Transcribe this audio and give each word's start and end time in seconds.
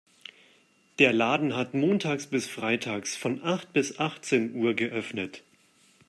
Der 0.97 1.13
Laden 1.13 1.55
hat 1.55 1.75
montags 1.75 2.25
bis 2.25 2.47
freitags 2.47 3.15
von 3.15 3.43
acht 3.43 3.71
bis 3.71 3.99
achtzehn 3.99 4.55
Uhr 4.55 4.73
geöffnet. 4.73 5.43